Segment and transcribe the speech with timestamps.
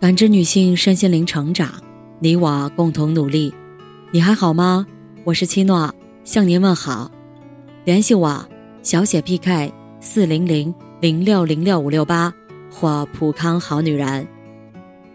[0.00, 1.70] 感知女性身心灵成长，
[2.20, 3.52] 你我共同努力。
[4.10, 4.86] 你还好吗？
[5.24, 5.94] 我是七诺，
[6.24, 7.10] 向您问好。
[7.84, 8.42] 联系我：
[8.82, 12.32] 小写 PK 四零零零六零六五六八
[12.70, 14.26] 或普康好女人。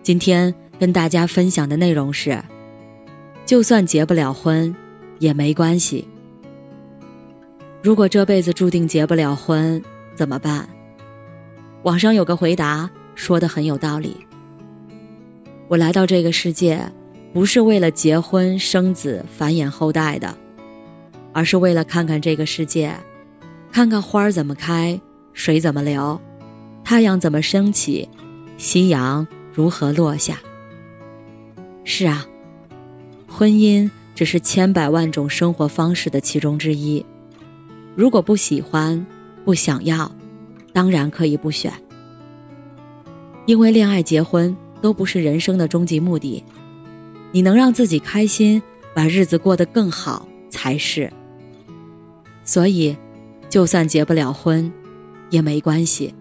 [0.03, 2.39] 今天跟大家分享的内容是：
[3.43, 4.75] 就算结不了婚，
[5.17, 6.07] 也没关系。
[7.81, 9.81] 如果这辈子注定结不了婚，
[10.13, 10.69] 怎么办？
[11.81, 14.15] 网上有个回答说的很有道理。
[15.67, 16.79] 我来到这个世界，
[17.33, 20.37] 不是为了结婚生子繁衍后代的，
[21.33, 22.93] 而是为了看看这个世界，
[23.71, 24.99] 看看花儿怎么开，
[25.33, 26.21] 水怎么流，
[26.83, 28.07] 太阳怎么升起，
[28.57, 30.37] 夕阳如何落下。
[31.83, 32.25] 是啊，
[33.27, 37.03] 婚姻只是千百万种生活方式的其中之一。
[37.95, 39.03] 如果不喜欢、
[39.43, 40.11] 不想要，
[40.71, 41.73] 当然可以不选，
[43.47, 44.55] 因为恋爱、结婚。
[44.85, 46.43] 都不是人生的终极目的，
[47.31, 48.61] 你能让自己开心，
[48.93, 51.11] 把日子过得更好才是。
[52.43, 52.95] 所以，
[53.49, 54.71] 就算结不了婚，
[55.31, 56.13] 也没关系。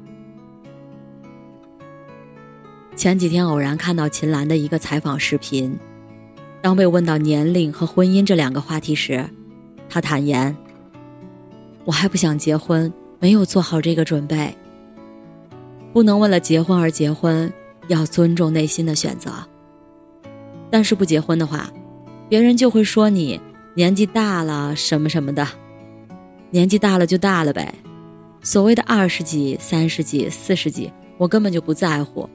[2.97, 5.79] 前几天偶然看到秦岚的一个采访视频，
[6.63, 9.29] 当被问到年龄和婚姻这两个话题时，
[9.91, 10.57] 她坦言
[11.85, 12.91] ：“我还不想结婚，
[13.21, 14.57] 没有做好这个准备。
[15.93, 17.53] 不能为了结婚而结婚。”
[17.89, 19.33] 要尊重内心的选择。
[20.71, 21.71] 但是不结婚的话，
[22.29, 23.41] 别人就会说你
[23.75, 25.47] 年纪大了什么什么的。
[26.51, 27.75] 年纪大了就大了呗，
[28.43, 32.29] 所谓的二十几、三十几、四十几，我根本就不在乎。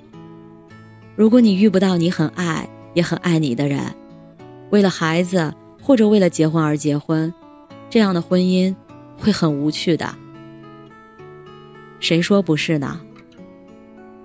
[1.15, 3.81] 如果你遇不到你很爱也很爱你的人，
[4.71, 7.33] 为了孩子或者为了结婚而结婚，
[7.89, 8.75] 这样的婚姻
[9.17, 10.13] 会很无趣的。
[11.99, 13.01] 谁说不是呢？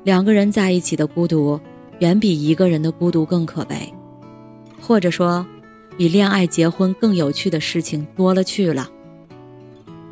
[0.05, 1.59] 两个人在一起的孤独，
[2.01, 3.91] 远比一个人的孤独更可悲，
[4.79, 5.45] 或者说，
[5.97, 8.91] 比恋爱、结婚更有趣的事情多了去了。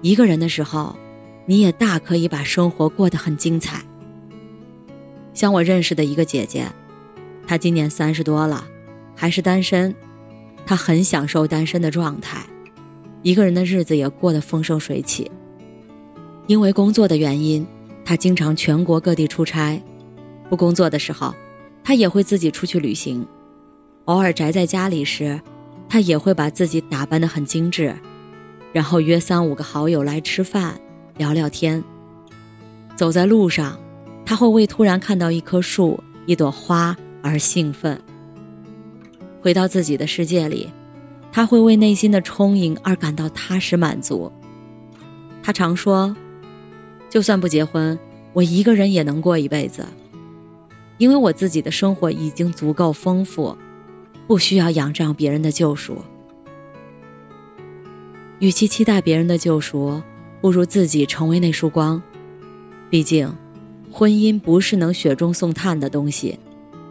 [0.00, 0.96] 一个人的时候，
[1.44, 3.82] 你也大可以把生活过得很精彩。
[5.34, 6.66] 像我认识的一个姐姐，
[7.46, 8.64] 她今年三十多了，
[9.14, 9.94] 还是单身，
[10.64, 12.42] 她很享受单身的状态，
[13.20, 15.30] 一个人的日子也过得风生水起。
[16.46, 17.66] 因为工作的原因。
[18.04, 19.80] 他经常全国各地出差，
[20.50, 21.34] 不工作的时候，
[21.84, 23.26] 他也会自己出去旅行。
[24.06, 25.40] 偶尔宅在家里时，
[25.88, 27.94] 他也会把自己打扮得很精致，
[28.72, 30.78] 然后约三五个好友来吃饭、
[31.16, 31.82] 聊聊天。
[32.96, 33.78] 走在路上，
[34.26, 37.98] 他会为突然看到一棵树、一朵花而兴奋。
[39.40, 40.68] 回到自己的世界里，
[41.30, 44.30] 他会为内心的充盈而感到踏实满足。
[45.42, 46.14] 他常说。
[47.12, 47.98] 就算不结婚，
[48.32, 49.84] 我一个人也能过一辈子，
[50.96, 53.54] 因为我自己的生活已经足够丰富，
[54.26, 55.98] 不需要仰仗别人的救赎。
[58.38, 60.02] 与其期待别人的救赎，
[60.40, 62.02] 不如自己成为那束光。
[62.88, 63.30] 毕竟，
[63.90, 66.38] 婚姻不是能雪中送炭的东西，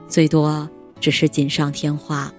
[0.07, 2.31] 最多只是锦上添花。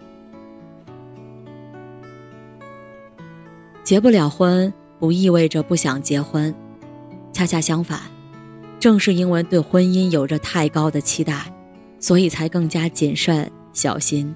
[3.82, 6.54] 结不了婚，不意味着不想结婚。
[7.32, 8.00] 恰恰相反，
[8.78, 11.52] 正是因为对婚姻有着太高的期待，
[11.98, 14.34] 所以才更加谨慎小心。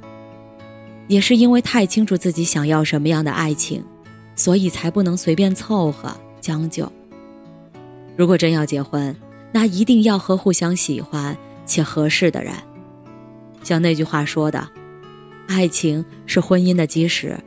[1.08, 3.84] 也是因为太清楚自己想要什么样的爱情，
[4.34, 6.90] 所以才不能随便凑合将就。
[8.16, 9.14] 如果真要结婚，
[9.52, 12.52] 那一定要和互相喜欢且合适的人。
[13.62, 14.68] 像那句话说的
[15.46, 17.38] ：“爱情是婚姻的基石，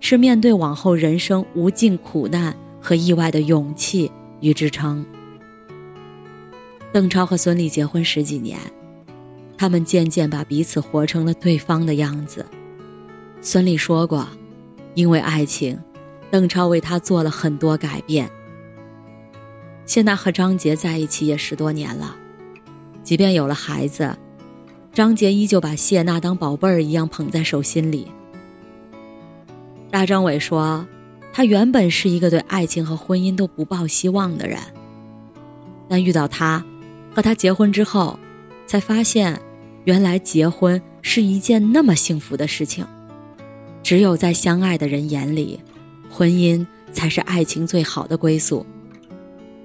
[0.00, 4.10] 是面对往后人生无尽苦难和意外的勇气。”
[4.42, 5.02] 与支撑。
[6.92, 8.58] 邓超和孙俪结婚十几年，
[9.56, 12.44] 他们渐渐把彼此活成了对方的样子。
[13.40, 14.28] 孙俪说过
[14.94, 15.78] ：“因为爱情，
[16.30, 18.30] 邓超为她做了很多改变。”
[19.86, 22.14] 谢娜和张杰在一起也十多年了，
[23.02, 24.14] 即便有了孩子，
[24.92, 28.06] 张杰依旧把谢娜当宝贝儿一样捧在手心里。
[29.90, 30.86] 大张伟说。
[31.32, 34.58] 他原本是一个对爱情和婚姻都不抱希望的人，
[35.88, 36.62] 但遇到他，
[37.14, 38.18] 和他结婚之后，
[38.66, 39.40] 才发现，
[39.84, 42.86] 原来结婚是一件那么幸福的事情。
[43.82, 45.58] 只有在相爱的人眼里，
[46.10, 48.64] 婚姻才是爱情最好的归宿。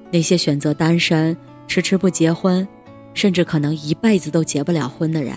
[0.09, 1.35] 那些选择单身、
[1.67, 2.65] 迟迟不结婚，
[3.13, 5.35] 甚至可能一辈子都结不了婚的人，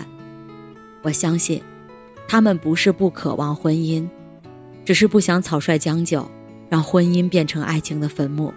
[1.01, 1.61] 我相信，
[2.25, 4.07] 他们不是不渴望婚姻。
[4.83, 6.29] 只是不想草率将就，
[6.69, 8.53] 让婚姻变成爱情的坟墓。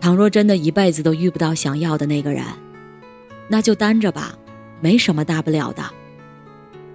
[0.00, 2.44] 倘若真的一辈子都遇不到想要的那个人，
[3.48, 4.36] 那就单着吧，
[4.80, 5.82] 没什么大不了的。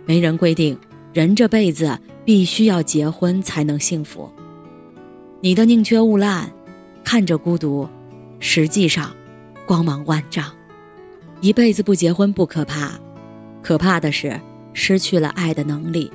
[0.06, 0.78] 没人规定
[1.14, 4.32] 人这辈子必须要结婚才能幸福。
[5.42, 6.50] 你的宁缺毋滥，
[7.04, 7.88] 看着孤独，
[8.40, 9.16] 实际上
[9.66, 10.52] 光芒万丈。
[11.40, 12.92] 一辈子不结婚不可怕，
[13.62, 14.40] 可怕的是
[14.74, 16.12] 失去了爱的能力。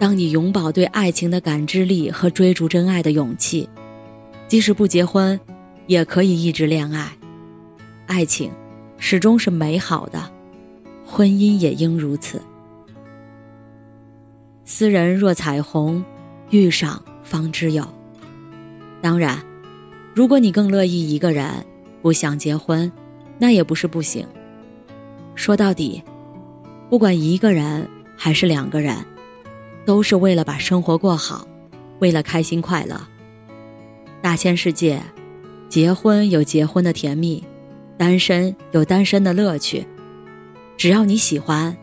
[0.00, 3.68] 当你永葆对爱情的感知力和追逐真爱的勇气，
[4.48, 5.38] 即使不结婚，
[5.86, 7.12] 也可以一直恋爱。
[8.06, 8.50] 爱情
[8.96, 10.32] 始终是美好的，
[11.04, 12.40] 婚姻也应如此。
[14.64, 16.02] 斯人若彩虹，
[16.48, 17.86] 遇上方知有。
[19.02, 19.38] 当然，
[20.14, 21.46] 如果你更乐意一个人，
[22.00, 22.90] 不想结婚。
[23.38, 24.26] 那也不是不行。
[25.34, 26.02] 说到底，
[26.88, 27.86] 不管一个人
[28.16, 28.96] 还是两个人，
[29.84, 31.46] 都是为了把生活过好，
[31.98, 33.00] 为了开心快乐。
[34.22, 35.02] 大千世界，
[35.68, 37.42] 结婚有结婚的甜蜜，
[37.96, 39.86] 单身有单身的乐趣。
[40.76, 41.76] 只要你喜欢，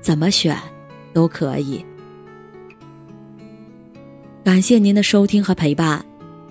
[0.00, 0.56] 怎么选
[1.12, 1.84] 都可以。
[4.44, 6.04] 感谢您的收听和陪伴。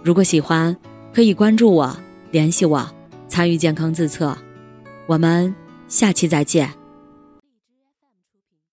[0.04, 0.76] 如果喜欢，
[1.14, 1.98] 可以关注我，
[2.32, 2.90] 联系我。
[3.28, 4.36] 参与健康自测，
[5.06, 5.54] 我们
[5.88, 6.68] 下期再见。